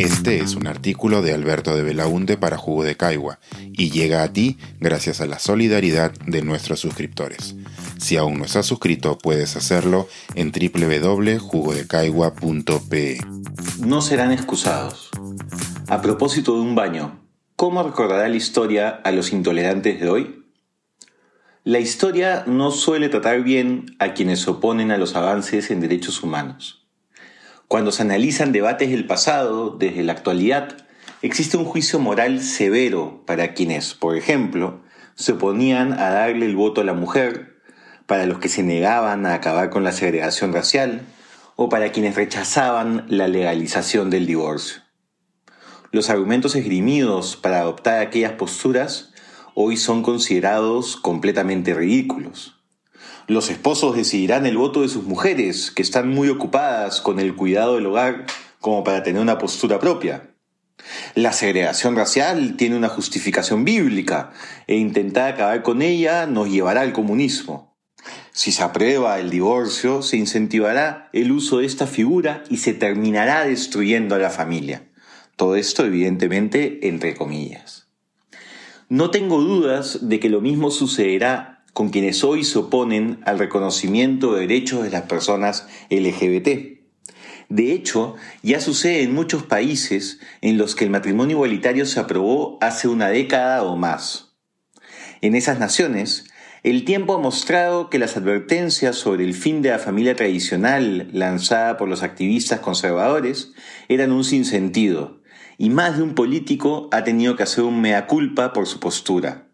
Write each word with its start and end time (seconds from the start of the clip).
Este 0.00 0.38
es 0.38 0.54
un 0.54 0.66
artículo 0.66 1.20
de 1.20 1.34
Alberto 1.34 1.76
de 1.76 1.82
Belaunte 1.82 2.38
para 2.38 2.56
Jugo 2.56 2.84
de 2.84 2.96
Caigua 2.96 3.38
y 3.70 3.90
llega 3.90 4.22
a 4.22 4.32
ti 4.32 4.56
gracias 4.80 5.20
a 5.20 5.26
la 5.26 5.38
solidaridad 5.38 6.12
de 6.24 6.40
nuestros 6.40 6.80
suscriptores. 6.80 7.54
Si 7.98 8.16
aún 8.16 8.38
no 8.38 8.46
estás 8.46 8.64
suscrito, 8.64 9.18
puedes 9.18 9.56
hacerlo 9.56 10.08
en 10.36 10.52
www.jugodecaigua.pe. 10.52 13.18
No 13.80 14.00
serán 14.00 14.32
excusados. 14.32 15.10
A 15.88 16.00
propósito 16.00 16.54
de 16.54 16.62
un 16.62 16.74
baño, 16.74 17.20
¿cómo 17.54 17.82
recordará 17.82 18.26
la 18.26 18.36
historia 18.36 18.88
a 18.88 19.12
los 19.12 19.34
intolerantes 19.34 20.00
de 20.00 20.08
hoy? 20.08 20.46
La 21.62 21.78
historia 21.78 22.44
no 22.46 22.70
suele 22.70 23.10
tratar 23.10 23.42
bien 23.42 23.96
a 23.98 24.14
quienes 24.14 24.40
se 24.40 24.48
oponen 24.48 24.92
a 24.92 24.96
los 24.96 25.14
avances 25.14 25.70
en 25.70 25.80
derechos 25.80 26.22
humanos. 26.22 26.80
Cuando 27.70 27.92
se 27.92 28.02
analizan 28.02 28.50
debates 28.50 28.90
del 28.90 29.06
pasado 29.06 29.70
desde 29.70 30.02
la 30.02 30.10
actualidad, 30.10 30.76
existe 31.22 31.56
un 31.56 31.64
juicio 31.64 32.00
moral 32.00 32.42
severo 32.42 33.22
para 33.26 33.54
quienes, 33.54 33.94
por 33.94 34.16
ejemplo, 34.16 34.80
se 35.14 35.34
oponían 35.34 35.92
a 35.92 36.10
darle 36.10 36.46
el 36.46 36.56
voto 36.56 36.80
a 36.80 36.84
la 36.84 36.94
mujer, 36.94 37.60
para 38.06 38.26
los 38.26 38.40
que 38.40 38.48
se 38.48 38.64
negaban 38.64 39.24
a 39.24 39.34
acabar 39.34 39.70
con 39.70 39.84
la 39.84 39.92
segregación 39.92 40.52
racial, 40.52 41.02
o 41.54 41.68
para 41.68 41.92
quienes 41.92 42.16
rechazaban 42.16 43.04
la 43.06 43.28
legalización 43.28 44.10
del 44.10 44.26
divorcio. 44.26 44.82
Los 45.92 46.10
argumentos 46.10 46.56
esgrimidos 46.56 47.36
para 47.36 47.60
adoptar 47.60 48.00
aquellas 48.00 48.32
posturas 48.32 49.12
hoy 49.54 49.76
son 49.76 50.02
considerados 50.02 50.96
completamente 50.96 51.72
ridículos. 51.72 52.59
Los 53.26 53.50
esposos 53.50 53.96
decidirán 53.96 54.46
el 54.46 54.56
voto 54.56 54.82
de 54.82 54.88
sus 54.88 55.04
mujeres, 55.04 55.70
que 55.70 55.82
están 55.82 56.08
muy 56.08 56.28
ocupadas 56.28 57.00
con 57.00 57.20
el 57.20 57.36
cuidado 57.36 57.76
del 57.76 57.86
hogar 57.86 58.26
como 58.60 58.84
para 58.84 59.02
tener 59.02 59.22
una 59.22 59.38
postura 59.38 59.78
propia. 59.78 60.30
La 61.14 61.32
segregación 61.32 61.96
racial 61.96 62.56
tiene 62.56 62.76
una 62.76 62.88
justificación 62.88 63.64
bíblica 63.64 64.32
e 64.66 64.76
intentar 64.76 65.34
acabar 65.34 65.62
con 65.62 65.82
ella 65.82 66.26
nos 66.26 66.50
llevará 66.50 66.80
al 66.82 66.92
comunismo. 66.92 67.76
Si 68.32 68.52
se 68.52 68.62
aprueba 68.62 69.18
el 69.18 69.30
divorcio, 69.30 70.02
se 70.02 70.16
incentivará 70.16 71.10
el 71.12 71.32
uso 71.32 71.58
de 71.58 71.66
esta 71.66 71.86
figura 71.86 72.42
y 72.48 72.58
se 72.58 72.72
terminará 72.72 73.44
destruyendo 73.44 74.14
a 74.14 74.18
la 74.18 74.30
familia. 74.30 74.88
Todo 75.36 75.56
esto, 75.56 75.84
evidentemente, 75.84 76.88
entre 76.88 77.14
comillas. 77.14 77.88
No 78.88 79.10
tengo 79.10 79.40
dudas 79.40 80.08
de 80.08 80.20
que 80.20 80.28
lo 80.28 80.40
mismo 80.40 80.70
sucederá 80.70 81.59
con 81.72 81.90
quienes 81.90 82.24
hoy 82.24 82.44
se 82.44 82.58
oponen 82.58 83.20
al 83.24 83.38
reconocimiento 83.38 84.34
de 84.34 84.42
derechos 84.42 84.82
de 84.82 84.90
las 84.90 85.02
personas 85.02 85.66
LGBT. 85.90 86.80
De 87.48 87.72
hecho, 87.72 88.14
ya 88.42 88.60
sucede 88.60 89.02
en 89.02 89.12
muchos 89.12 89.42
países 89.42 90.20
en 90.40 90.56
los 90.56 90.76
que 90.76 90.84
el 90.84 90.90
matrimonio 90.90 91.36
igualitario 91.36 91.84
se 91.84 91.98
aprobó 91.98 92.58
hace 92.60 92.86
una 92.86 93.08
década 93.08 93.64
o 93.64 93.76
más. 93.76 94.36
En 95.20 95.34
esas 95.34 95.58
naciones, 95.58 96.30
el 96.62 96.84
tiempo 96.84 97.14
ha 97.14 97.18
mostrado 97.18 97.90
que 97.90 97.98
las 97.98 98.16
advertencias 98.16 98.96
sobre 98.96 99.24
el 99.24 99.34
fin 99.34 99.62
de 99.62 99.70
la 99.70 99.78
familia 99.78 100.14
tradicional 100.14 101.08
lanzada 101.12 101.76
por 101.76 101.88
los 101.88 102.02
activistas 102.02 102.60
conservadores 102.60 103.52
eran 103.88 104.12
un 104.12 104.24
sinsentido, 104.24 105.20
y 105.58 105.70
más 105.70 105.96
de 105.96 106.04
un 106.04 106.14
político 106.14 106.88
ha 106.92 107.02
tenido 107.02 107.34
que 107.34 107.42
hacer 107.42 107.64
un 107.64 107.80
mea 107.80 108.06
culpa 108.06 108.52
por 108.52 108.66
su 108.66 108.78
postura. 108.78 109.49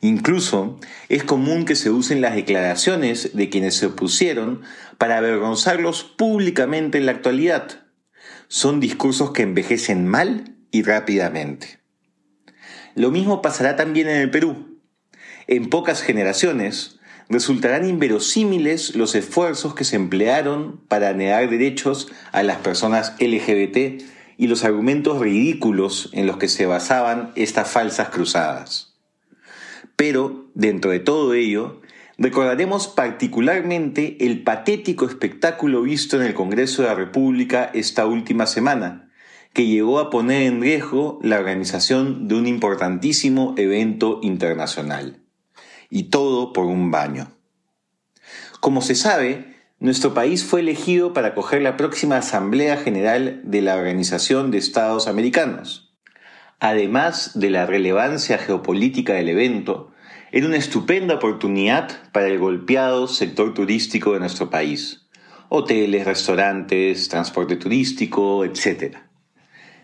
Incluso 0.00 0.78
es 1.08 1.24
común 1.24 1.64
que 1.64 1.76
se 1.76 1.90
usen 1.90 2.20
las 2.20 2.34
declaraciones 2.34 3.36
de 3.36 3.48
quienes 3.48 3.76
se 3.76 3.86
opusieron 3.86 4.62
para 4.98 5.18
avergonzarlos 5.18 6.04
públicamente 6.04 6.98
en 6.98 7.06
la 7.06 7.12
actualidad. 7.12 7.84
Son 8.48 8.80
discursos 8.80 9.32
que 9.32 9.42
envejecen 9.42 10.06
mal 10.06 10.56
y 10.70 10.82
rápidamente. 10.82 11.80
Lo 12.94 13.10
mismo 13.10 13.42
pasará 13.42 13.76
también 13.76 14.08
en 14.08 14.16
el 14.16 14.30
Perú. 14.30 14.80
En 15.46 15.68
pocas 15.68 16.02
generaciones 16.02 16.98
resultarán 17.28 17.88
inverosímiles 17.88 18.94
los 18.94 19.14
esfuerzos 19.14 19.74
que 19.74 19.84
se 19.84 19.96
emplearon 19.96 20.80
para 20.88 21.12
negar 21.12 21.50
derechos 21.50 22.08
a 22.32 22.42
las 22.42 22.58
personas 22.58 23.14
LGBT 23.20 24.02
y 24.38 24.46
los 24.46 24.64
argumentos 24.64 25.20
ridículos 25.20 26.10
en 26.12 26.26
los 26.26 26.36
que 26.36 26.48
se 26.48 26.66
basaban 26.66 27.32
estas 27.36 27.70
falsas 27.70 28.10
cruzadas. 28.10 28.95
Pero, 29.96 30.50
dentro 30.54 30.90
de 30.90 31.00
todo 31.00 31.32
ello, 31.32 31.80
recordaremos 32.18 32.86
particularmente 32.86 34.18
el 34.26 34.42
patético 34.42 35.06
espectáculo 35.06 35.82
visto 35.82 36.16
en 36.16 36.26
el 36.26 36.34
Congreso 36.34 36.82
de 36.82 36.88
la 36.88 36.94
República 36.94 37.70
esta 37.72 38.06
última 38.06 38.46
semana, 38.46 39.10
que 39.54 39.66
llegó 39.66 39.98
a 39.98 40.10
poner 40.10 40.42
en 40.42 40.60
riesgo 40.60 41.18
la 41.22 41.38
organización 41.38 42.28
de 42.28 42.34
un 42.34 42.46
importantísimo 42.46 43.54
evento 43.56 44.20
internacional. 44.22 45.22
Y 45.88 46.04
todo 46.04 46.52
por 46.52 46.66
un 46.66 46.90
baño. 46.90 47.32
Como 48.60 48.82
se 48.82 48.94
sabe, 48.94 49.54
nuestro 49.78 50.12
país 50.12 50.44
fue 50.44 50.60
elegido 50.60 51.14
para 51.14 51.28
acoger 51.28 51.62
la 51.62 51.78
próxima 51.78 52.18
Asamblea 52.18 52.76
General 52.76 53.40
de 53.44 53.62
la 53.62 53.76
Organización 53.76 54.50
de 54.50 54.58
Estados 54.58 55.06
Americanos 55.06 55.85
además 56.60 57.32
de 57.38 57.50
la 57.50 57.66
relevancia 57.66 58.38
geopolítica 58.38 59.14
del 59.14 59.28
evento, 59.28 59.92
era 60.32 60.46
una 60.46 60.56
estupenda 60.56 61.14
oportunidad 61.14 62.10
para 62.12 62.26
el 62.26 62.38
golpeado 62.38 63.06
sector 63.08 63.54
turístico 63.54 64.12
de 64.12 64.20
nuestro 64.20 64.50
país. 64.50 65.06
Hoteles, 65.48 66.04
restaurantes, 66.04 67.08
transporte 67.08 67.56
turístico, 67.56 68.44
etc. 68.44 68.96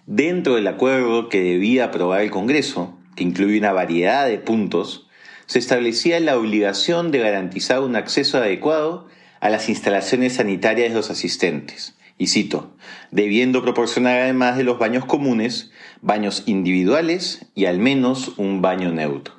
Dentro 0.06 0.56
del 0.56 0.66
acuerdo 0.66 1.28
que 1.28 1.40
debía 1.40 1.86
aprobar 1.86 2.22
el 2.22 2.30
Congreso, 2.30 2.98
que 3.14 3.22
incluye 3.22 3.58
una 3.58 3.72
variedad 3.72 4.26
de 4.26 4.38
puntos, 4.38 5.08
se 5.46 5.58
establecía 5.58 6.18
la 6.20 6.36
obligación 6.36 7.10
de 7.12 7.20
garantizar 7.20 7.80
un 7.80 7.94
acceso 7.94 8.38
adecuado 8.38 9.06
a 9.40 9.50
las 9.50 9.68
instalaciones 9.68 10.34
sanitarias 10.34 10.88
de 10.88 10.94
los 10.94 11.10
asistentes, 11.10 11.96
y 12.18 12.28
cito, 12.28 12.74
debiendo 13.10 13.62
proporcionar 13.62 14.20
además 14.20 14.56
de 14.56 14.64
los 14.64 14.78
baños 14.78 15.04
comunes, 15.04 15.72
baños 16.00 16.44
individuales 16.46 17.46
y 17.54 17.66
al 17.66 17.78
menos 17.78 18.34
un 18.38 18.62
baño 18.62 18.92
neutro. 18.92 19.34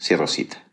Cierro 0.00 0.26
cita. 0.26 0.64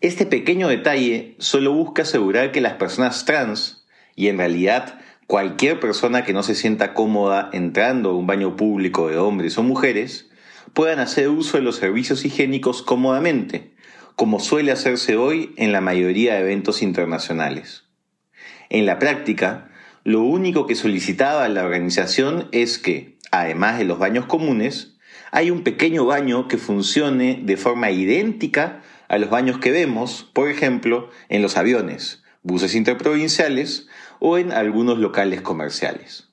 Este 0.00 0.26
pequeño 0.26 0.68
detalle 0.68 1.34
solo 1.38 1.72
busca 1.72 2.02
asegurar 2.02 2.52
que 2.52 2.60
las 2.60 2.74
personas 2.74 3.24
trans, 3.24 3.84
y 4.14 4.28
en 4.28 4.38
realidad 4.38 5.00
cualquier 5.26 5.80
persona 5.80 6.24
que 6.24 6.32
no 6.32 6.42
se 6.42 6.54
sienta 6.54 6.94
cómoda 6.94 7.50
entrando 7.52 8.10
a 8.10 8.14
un 8.14 8.26
baño 8.26 8.56
público 8.56 9.08
de 9.08 9.18
hombres 9.18 9.58
o 9.58 9.62
mujeres, 9.62 10.30
puedan 10.72 11.00
hacer 11.00 11.28
uso 11.28 11.56
de 11.56 11.64
los 11.64 11.76
servicios 11.76 12.24
higiénicos 12.24 12.82
cómodamente, 12.82 13.74
como 14.14 14.40
suele 14.40 14.72
hacerse 14.72 15.16
hoy 15.16 15.52
en 15.56 15.72
la 15.72 15.80
mayoría 15.80 16.34
de 16.34 16.40
eventos 16.40 16.82
internacionales. 16.82 17.84
En 18.70 18.86
la 18.86 18.98
práctica, 18.98 19.70
lo 20.08 20.22
único 20.22 20.66
que 20.66 20.74
solicitaba 20.74 21.46
la 21.50 21.62
organización 21.62 22.48
es 22.50 22.78
que, 22.78 23.18
además 23.30 23.76
de 23.76 23.84
los 23.84 23.98
baños 23.98 24.24
comunes, 24.24 24.96
hay 25.32 25.50
un 25.50 25.64
pequeño 25.64 26.06
baño 26.06 26.48
que 26.48 26.56
funcione 26.56 27.42
de 27.42 27.58
forma 27.58 27.90
idéntica 27.90 28.80
a 29.08 29.18
los 29.18 29.28
baños 29.28 29.58
que 29.58 29.70
vemos, 29.70 30.26
por 30.32 30.48
ejemplo, 30.48 31.10
en 31.28 31.42
los 31.42 31.58
aviones, 31.58 32.22
buses 32.42 32.74
interprovinciales 32.74 33.86
o 34.18 34.38
en 34.38 34.50
algunos 34.50 34.96
locales 34.96 35.42
comerciales. 35.42 36.30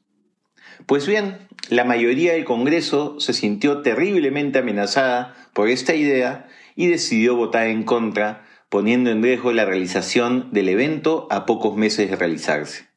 Pues 0.85 1.06
bien, 1.06 1.50
la 1.68 1.84
mayoría 1.84 2.31
del 2.31 2.46
Congreso 2.46 3.19
se 3.19 3.34
sintió 3.34 3.81
terriblemente 3.81 4.59
amenazada 4.59 5.35
por 5.52 5.68
esta 5.68 5.96
idea 5.96 6.47
y 6.78 6.88
decidió 6.88 7.35
votar 7.35 7.68
en 7.68 7.84
contra, 7.84 8.46
poniendo 8.69 9.09
en 9.09 9.22
riesgo 9.22 9.52
la 9.52 9.66
realización 9.66 10.47
del 10.53 10.69
evento 10.69 11.28
a 11.30 11.46
pocos 11.46 11.75
meses 11.75 12.09
de 12.09 12.16
realizarse. 12.16 12.95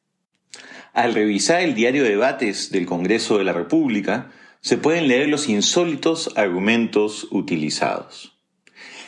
Al 0.93 1.13
revisar 1.13 1.61
el 1.61 1.75
diario 1.75 2.03
de 2.03 2.09
debates 2.09 2.71
del 2.71 2.85
Congreso 2.85 3.37
de 3.37 3.43
la 3.43 3.53
República, 3.53 4.31
se 4.61 4.77
pueden 4.77 5.07
leer 5.07 5.29
los 5.29 5.47
insólitos 5.47 6.31
argumentos 6.35 7.27
utilizados. 7.31 8.39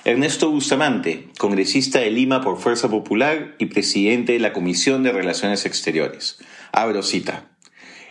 Ernesto 0.04 0.50
Bustamante, 0.50 1.28
congresista 1.38 2.00
de 2.00 2.10
Lima 2.10 2.42
por 2.42 2.58
Fuerza 2.60 2.90
Popular 2.90 3.56
y 3.60 3.68
presidente 3.68 4.34
de 4.34 4.40
la 4.40 4.54
Comisión 4.54 5.04
de 5.04 5.12
Relaciones 5.12 5.66
Exteriores. 5.66 6.40
Abro 6.72 7.04
cita. 7.04 7.52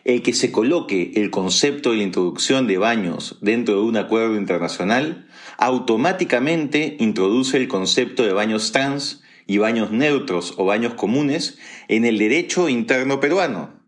El 0.05 0.23
que 0.23 0.33
se 0.33 0.53
coloque 0.53 1.13
el 1.17 1.31
concepto 1.31 1.91
de 1.91 1.99
la 1.99 2.05
introducción 2.05 2.67
de 2.67 2.79
baños 2.79 3.39
dentro 3.41 3.75
de 3.75 3.81
un 3.83 3.97
acuerdo 3.97 4.37
internacional 4.37 5.27
automáticamente 5.59 6.97
introduce 7.01 7.57
el 7.57 7.69
concepto 7.69 8.23
de 8.23 8.33
baños 8.33 8.73
trans 8.73 9.23
y 9.47 9.59
baños 9.59 9.91
neutros 9.91 10.55
o 10.57 10.65
baños 10.65 10.95
comunes 10.95 11.59
en 11.89 12.05
el 12.05 12.19
derecho 12.19 12.69
interno 12.69 13.21
peruano. 13.21 13.81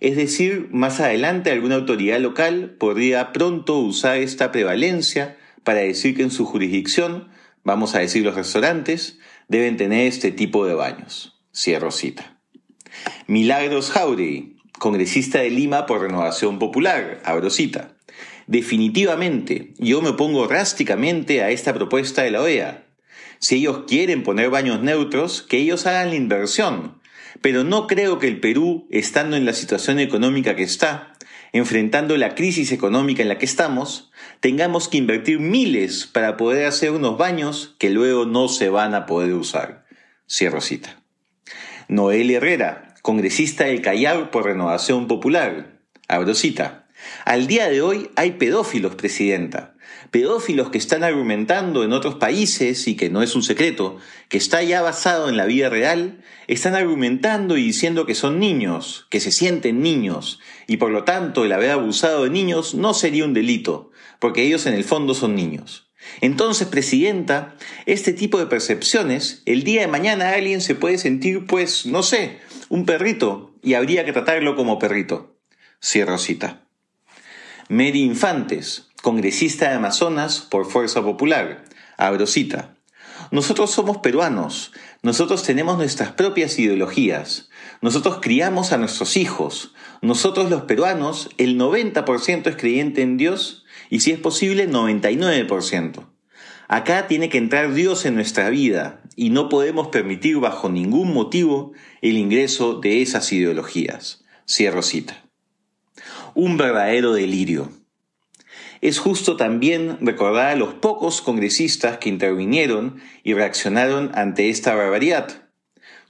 Es 0.00 0.16
decir, 0.16 0.68
más 0.70 1.00
adelante 1.00 1.50
alguna 1.50 1.74
autoridad 1.76 2.20
local 2.20 2.76
podría 2.78 3.32
pronto 3.32 3.78
usar 3.78 4.18
esta 4.18 4.52
prevalencia 4.52 5.36
para 5.64 5.80
decir 5.80 6.16
que 6.16 6.22
en 6.22 6.30
su 6.30 6.44
jurisdicción, 6.44 7.28
vamos 7.64 7.94
a 7.94 7.98
decir 7.98 8.24
los 8.24 8.36
restaurantes, 8.36 9.18
deben 9.48 9.76
tener 9.76 10.06
este 10.06 10.30
tipo 10.30 10.66
de 10.66 10.74
baños. 10.74 11.40
Cierro 11.52 11.90
cita. 11.90 12.38
Milagros 13.26 13.90
Jauregui, 13.90 14.56
congresista 14.78 15.40
de 15.40 15.50
Lima 15.50 15.86
por 15.86 16.00
Renovación 16.00 16.58
Popular, 16.58 17.20
Abrosita. 17.24 17.96
Definitivamente, 18.46 19.74
yo 19.78 20.00
me 20.00 20.10
opongo 20.10 20.46
drásticamente 20.46 21.42
a 21.42 21.50
esta 21.50 21.74
propuesta 21.74 22.22
de 22.22 22.30
la 22.30 22.40
OEA. 22.40 22.87
Si 23.38 23.56
ellos 23.56 23.84
quieren 23.86 24.22
poner 24.22 24.50
baños 24.50 24.80
neutros, 24.82 25.42
que 25.42 25.58
ellos 25.58 25.86
hagan 25.86 26.10
la 26.10 26.16
inversión. 26.16 27.00
Pero 27.40 27.64
no 27.64 27.86
creo 27.86 28.18
que 28.18 28.28
el 28.28 28.40
Perú, 28.40 28.86
estando 28.90 29.36
en 29.36 29.44
la 29.44 29.52
situación 29.52 30.00
económica 30.00 30.56
que 30.56 30.64
está, 30.64 31.14
enfrentando 31.52 32.16
la 32.16 32.34
crisis 32.34 32.72
económica 32.72 33.22
en 33.22 33.28
la 33.28 33.38
que 33.38 33.46
estamos, 33.46 34.10
tengamos 34.40 34.88
que 34.88 34.98
invertir 34.98 35.38
miles 35.38 36.06
para 36.06 36.36
poder 36.36 36.66
hacer 36.66 36.90
unos 36.90 37.16
baños 37.16 37.74
que 37.78 37.90
luego 37.90 38.26
no 38.26 38.48
se 38.48 38.68
van 38.68 38.94
a 38.94 39.06
poder 39.06 39.32
usar. 39.34 39.86
Cierro 40.28 40.60
cita. 40.60 41.00
Noel 41.88 42.30
Herrera, 42.30 42.94
congresista 43.02 43.64
del 43.64 43.80
Callao 43.80 44.30
por 44.30 44.44
Renovación 44.44 45.06
Popular. 45.06 45.78
Abro 46.08 46.34
cita. 46.34 46.87
Al 47.24 47.46
día 47.46 47.68
de 47.68 47.82
hoy 47.82 48.10
hay 48.16 48.32
pedófilos, 48.32 48.94
Presidenta. 48.94 49.74
Pedófilos 50.10 50.70
que 50.70 50.78
están 50.78 51.04
argumentando 51.04 51.84
en 51.84 51.92
otros 51.92 52.14
países, 52.16 52.88
y 52.88 52.96
que 52.96 53.10
no 53.10 53.22
es 53.22 53.34
un 53.34 53.42
secreto, 53.42 53.98
que 54.28 54.38
está 54.38 54.62
ya 54.62 54.80
basado 54.80 55.28
en 55.28 55.36
la 55.36 55.44
vida 55.44 55.68
real, 55.68 56.22
están 56.46 56.74
argumentando 56.74 57.56
y 57.56 57.62
diciendo 57.64 58.06
que 58.06 58.14
son 58.14 58.38
niños, 58.38 59.06
que 59.10 59.20
se 59.20 59.32
sienten 59.32 59.82
niños, 59.82 60.40
y 60.66 60.78
por 60.78 60.90
lo 60.90 61.04
tanto 61.04 61.44
el 61.44 61.52
haber 61.52 61.70
abusado 61.70 62.24
de 62.24 62.30
niños 62.30 62.74
no 62.74 62.94
sería 62.94 63.24
un 63.24 63.34
delito, 63.34 63.90
porque 64.18 64.42
ellos 64.42 64.66
en 64.66 64.74
el 64.74 64.84
fondo 64.84 65.14
son 65.14 65.34
niños. 65.34 65.90
Entonces, 66.20 66.68
Presidenta, 66.68 67.56
este 67.86 68.12
tipo 68.12 68.38
de 68.38 68.46
percepciones, 68.46 69.42
el 69.46 69.62
día 69.62 69.82
de 69.82 69.88
mañana 69.88 70.30
alguien 70.30 70.60
se 70.60 70.74
puede 70.74 70.96
sentir, 70.96 71.46
pues, 71.46 71.86
no 71.86 72.02
sé, 72.02 72.38
un 72.68 72.86
perrito, 72.86 73.54
y 73.62 73.74
habría 73.74 74.04
que 74.04 74.12
tratarlo 74.12 74.56
como 74.56 74.78
perrito. 74.78 75.36
Cierro 75.82 76.18
cita. 76.18 76.67
Mary 77.70 78.00
Infantes, 78.00 78.88
congresista 79.02 79.68
de 79.68 79.74
Amazonas 79.74 80.40
por 80.40 80.64
Fuerza 80.64 81.02
Popular. 81.02 81.66
Abro 81.98 82.26
cita. 82.26 82.74
Nosotros 83.30 83.70
somos 83.70 83.98
peruanos, 83.98 84.72
nosotros 85.02 85.42
tenemos 85.42 85.76
nuestras 85.76 86.12
propias 86.12 86.58
ideologías, 86.58 87.50
nosotros 87.82 88.20
criamos 88.22 88.72
a 88.72 88.78
nuestros 88.78 89.18
hijos, 89.18 89.74
nosotros 90.00 90.48
los 90.48 90.62
peruanos, 90.62 91.28
el 91.36 91.58
90% 91.58 92.46
es 92.46 92.56
creyente 92.56 93.02
en 93.02 93.18
Dios 93.18 93.66
y 93.90 94.00
si 94.00 94.12
es 94.12 94.18
posible 94.18 94.66
99%. 94.66 96.06
Acá 96.68 97.06
tiene 97.06 97.28
que 97.28 97.36
entrar 97.36 97.74
Dios 97.74 98.06
en 98.06 98.14
nuestra 98.14 98.48
vida 98.48 99.02
y 99.14 99.28
no 99.28 99.50
podemos 99.50 99.88
permitir 99.88 100.38
bajo 100.38 100.70
ningún 100.70 101.12
motivo 101.12 101.72
el 102.00 102.16
ingreso 102.16 102.80
de 102.80 103.02
esas 103.02 103.30
ideologías. 103.30 104.24
Cierro 104.46 104.80
cita 104.80 105.27
un 106.38 106.56
verdadero 106.56 107.14
delirio. 107.14 107.72
Es 108.80 109.00
justo 109.00 109.36
también 109.36 109.98
recordar 110.00 110.52
a 110.52 110.56
los 110.56 110.74
pocos 110.74 111.20
congresistas 111.20 111.98
que 111.98 112.08
intervinieron 112.08 113.00
y 113.24 113.34
reaccionaron 113.34 114.12
ante 114.14 114.48
esta 114.48 114.72
barbaridad. 114.76 115.48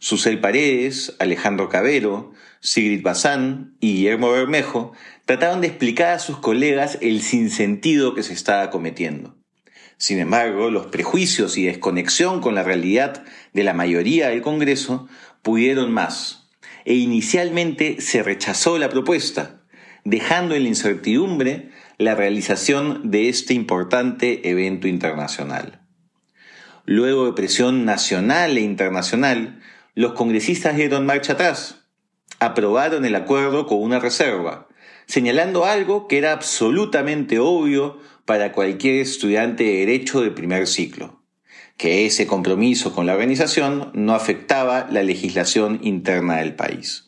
Susel 0.01 0.39
Paredes, 0.39 1.17
Alejandro 1.19 1.71
Cabero, 1.71 2.35
Sigrid 2.61 3.03
Bazán 3.03 3.75
y 3.81 3.95
Guillermo 3.95 4.31
Bermejo 4.31 4.93
trataron 5.25 5.63
de 5.63 5.69
explicar 5.69 6.13
a 6.13 6.19
sus 6.19 6.37
colegas 6.37 6.99
el 7.01 7.23
sinsentido 7.23 8.15
que 8.15 8.23
se 8.23 8.35
estaba 8.35 8.69
cometiendo. 8.69 9.35
Sin 9.97 10.19
embargo, 10.19 10.71
los 10.71 10.89
prejuicios 10.89 11.57
y 11.57 11.65
desconexión 11.65 12.43
con 12.43 12.55
la 12.55 12.65
realidad 12.65 13.25
de 13.55 13.65
la 13.65 13.73
mayoría 13.73 14.29
del 14.29 14.43
Congreso 14.43 15.09
pudieron 15.41 15.91
más, 15.91 16.51
e 16.85 16.97
inicialmente 16.97 18.03
se 18.03 18.23
rechazó 18.23 18.77
la 18.77 18.91
propuesta, 18.91 19.58
dejando 20.09 20.55
en 20.55 20.63
la 20.63 20.69
incertidumbre 20.71 21.69
la 21.99 22.15
realización 22.15 23.11
de 23.11 23.29
este 23.29 23.53
importante 23.53 24.49
evento 24.49 24.89
internacional. 24.89 25.83
Luego 26.87 27.27
de 27.27 27.35
presión 27.35 27.85
nacional 27.85 28.57
e 28.57 28.63
internacional, 28.63 29.61
los 29.95 30.13
congresistas 30.13 30.77
dieron 30.77 31.05
marcha 31.05 31.35
atrás. 31.35 31.85
Aprobaron 32.41 33.05
el 33.05 33.15
acuerdo 33.17 33.67
con 33.67 33.83
una 33.83 33.99
reserva, 33.99 34.69
señalando 35.07 35.67
algo 35.67 36.09
que 36.09 36.17
era 36.17 36.33
absolutamente 36.33 37.39
obvio 37.39 37.99
para 38.25 38.53
cualquier 38.53 39.01
estudiante 39.01 39.65
de 39.65 39.79
derecho 39.81 40.23
de 40.23 40.31
primer 40.31 40.67
ciclo, 40.67 41.23
que 41.77 42.07
ese 42.07 42.27
compromiso 42.27 42.95
con 42.95 43.05
la 43.05 43.13
organización 43.13 43.91
no 43.93 44.15
afectaba 44.15 44.87
la 44.91 45.03
legislación 45.03 45.81
interna 45.83 46.37
del 46.37 46.55
país. 46.55 47.08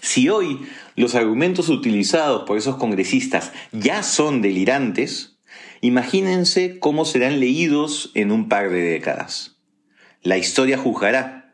Si 0.00 0.28
hoy 0.28 0.60
los 0.96 1.14
argumentos 1.14 1.68
utilizados 1.68 2.44
por 2.46 2.58
esos 2.58 2.76
congresistas 2.76 3.52
ya 3.72 4.02
son 4.02 4.42
delirantes, 4.42 5.38
imagínense 5.80 6.78
cómo 6.78 7.04
serán 7.04 7.40
leídos 7.40 8.10
en 8.14 8.32
un 8.32 8.48
par 8.48 8.70
de 8.70 8.82
décadas. 8.82 9.56
La 10.22 10.38
historia 10.38 10.78
juzgará 10.78 11.52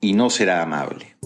y 0.00 0.14
no 0.14 0.30
será 0.30 0.62
amable. 0.62 1.16